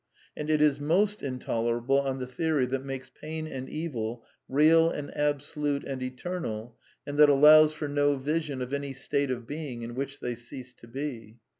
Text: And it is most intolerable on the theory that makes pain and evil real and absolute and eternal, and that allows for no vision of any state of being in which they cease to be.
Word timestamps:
And 0.35 0.49
it 0.49 0.63
is 0.63 0.79
most 0.79 1.21
intolerable 1.21 1.99
on 2.01 2.17
the 2.17 2.25
theory 2.25 2.65
that 2.65 2.83
makes 2.83 3.11
pain 3.11 3.45
and 3.45 3.69
evil 3.69 4.25
real 4.49 4.89
and 4.89 5.15
absolute 5.15 5.83
and 5.83 6.01
eternal, 6.01 6.75
and 7.05 7.19
that 7.19 7.29
allows 7.29 7.71
for 7.73 7.87
no 7.87 8.15
vision 8.15 8.63
of 8.63 8.73
any 8.73 8.93
state 8.93 9.29
of 9.29 9.45
being 9.45 9.83
in 9.83 9.93
which 9.93 10.19
they 10.19 10.33
cease 10.33 10.73
to 10.73 10.87
be. 10.87 11.35